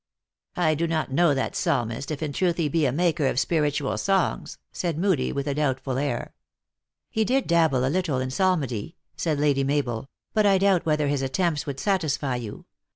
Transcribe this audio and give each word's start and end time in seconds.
""I 0.55 0.73
do 0.73 0.87
not 0.87 1.11
know 1.11 1.35
that 1.35 1.55
psalmist, 1.55 2.09
if 2.09 2.23
in 2.23 2.33
truth 2.33 2.57
he 2.57 2.67
be 2.67 2.87
a 2.87 2.91
maker 2.91 3.27
of 3.27 3.39
spiritual 3.39 3.99
songs," 3.99 4.57
said 4.71 4.97
Moodie, 4.97 5.31
with 5.31 5.45
a 5.45 5.53
doubt 5.53 5.79
ful 5.79 5.99
air." 5.99 6.33
He 7.11 7.23
did 7.23 7.45
dabble 7.45 7.85
a 7.85 7.85
little 7.87 8.17
in 8.17 8.31
psalmody," 8.31 8.95
said 9.15 9.39
Lady 9.39 9.63
Mabel; 9.63 10.09
"but 10.33 10.47
I 10.47 10.57
doubt 10.57 10.87
whether 10.87 11.07
his 11.07 11.21
attempts 11.21 11.67
would 11.67 11.79
satisfy 11.79 12.37
you. 12.37 12.65